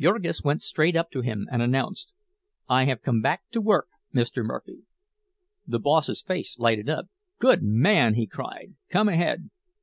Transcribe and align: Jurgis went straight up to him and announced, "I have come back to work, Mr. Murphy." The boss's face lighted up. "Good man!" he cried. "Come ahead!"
Jurgis 0.00 0.42
went 0.42 0.62
straight 0.62 0.96
up 0.96 1.10
to 1.10 1.20
him 1.20 1.46
and 1.52 1.60
announced, 1.60 2.14
"I 2.70 2.86
have 2.86 3.02
come 3.02 3.20
back 3.20 3.42
to 3.50 3.60
work, 3.60 3.86
Mr. 4.14 4.42
Murphy." 4.42 4.84
The 5.66 5.78
boss's 5.78 6.22
face 6.22 6.58
lighted 6.58 6.88
up. 6.88 7.08
"Good 7.38 7.62
man!" 7.62 8.14
he 8.14 8.26
cried. 8.26 8.76
"Come 8.88 9.10
ahead!" 9.10 9.50